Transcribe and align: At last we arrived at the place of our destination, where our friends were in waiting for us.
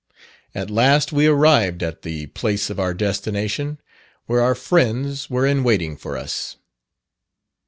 At 0.55 0.71
last 0.71 1.11
we 1.13 1.27
arrived 1.27 1.83
at 1.83 2.01
the 2.01 2.25
place 2.25 2.71
of 2.71 2.79
our 2.79 2.91
destination, 2.91 3.79
where 4.25 4.41
our 4.41 4.55
friends 4.55 5.29
were 5.29 5.45
in 5.45 5.63
waiting 5.63 5.95
for 5.95 6.17
us. 6.17 6.57